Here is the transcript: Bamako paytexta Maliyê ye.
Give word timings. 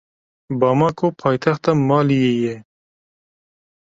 Bamako 0.59 1.05
paytexta 1.19 1.71
Maliyê 1.87 2.31
ye. 2.41 2.53